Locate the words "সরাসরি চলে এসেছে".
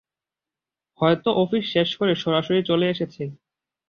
2.23-3.23